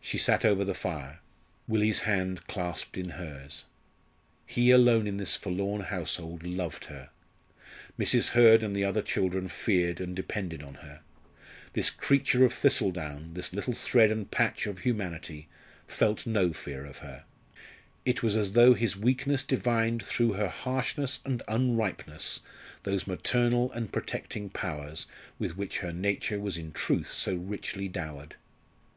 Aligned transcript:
She 0.00 0.16
sat 0.16 0.44
over 0.44 0.64
the 0.64 0.74
fire, 0.76 1.18
Willie's 1.66 2.02
hand 2.02 2.46
clasped 2.46 2.96
in 2.96 3.08
hers. 3.18 3.64
He 4.46 4.70
alone 4.70 5.08
in 5.08 5.16
this 5.16 5.34
forlorn 5.34 5.80
household 5.80 6.44
loved 6.44 6.84
her. 6.84 7.10
Mrs. 7.98 8.28
Hurd 8.28 8.62
and 8.62 8.76
the 8.76 8.84
other 8.84 9.02
children 9.02 9.48
feared 9.48 10.00
and 10.00 10.14
depended 10.14 10.62
on 10.62 10.74
her. 10.86 11.00
This 11.72 11.90
creature 11.90 12.44
of 12.44 12.52
thistle 12.52 12.92
down 12.92 13.34
this 13.34 13.52
little 13.52 13.72
thread 13.72 14.08
and 14.12 14.30
patch 14.30 14.68
of 14.68 14.78
humanity 14.82 15.48
felt 15.88 16.28
no 16.28 16.52
fear 16.52 16.86
of 16.86 16.98
her. 16.98 17.24
It 18.04 18.22
was 18.22 18.36
as 18.36 18.52
though 18.52 18.74
his 18.74 18.96
weakness 18.96 19.42
divined 19.42 20.00
through 20.04 20.34
her 20.34 20.46
harshness 20.48 21.18
and 21.24 21.42
unripeness 21.48 22.38
those 22.84 23.08
maternal 23.08 23.72
and 23.72 23.90
protecting 23.92 24.48
powers 24.48 25.06
with 25.40 25.56
which 25.56 25.78
her 25.78 25.92
nature 25.92 26.38
was 26.38 26.56
in 26.56 26.70
truth 26.70 27.08
so 27.08 27.34
richly 27.34 27.88
dowered. 27.88 28.36